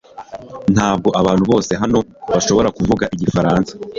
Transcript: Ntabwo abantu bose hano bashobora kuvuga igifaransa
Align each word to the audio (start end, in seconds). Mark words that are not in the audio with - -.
Ntabwo 0.73 1.09
abantu 1.21 1.43
bose 1.51 1.71
hano 1.81 1.99
bashobora 2.31 2.69
kuvuga 2.77 3.05
igifaransa 3.15 3.71